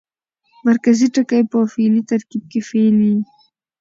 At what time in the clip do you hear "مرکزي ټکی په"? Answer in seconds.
0.67-1.57